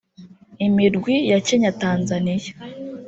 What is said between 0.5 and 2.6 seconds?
Imirwi ya Kenya Tanzania